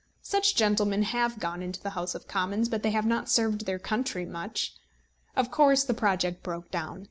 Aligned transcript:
Such 0.23 0.55
gentlemen 0.55 1.03
have 1.03 1.37
gone 1.37 1.61
into 1.61 1.79
the 1.79 1.91
House 1.91 2.15
of 2.15 2.27
Commons, 2.27 2.69
but 2.69 2.81
they 2.81 2.89
have 2.89 3.05
not 3.05 3.29
served 3.29 3.67
their 3.67 3.77
country 3.77 4.25
much. 4.25 4.73
Of 5.35 5.51
course 5.51 5.83
the 5.83 5.93
project 5.93 6.41
broke 6.41 6.71
down. 6.71 6.99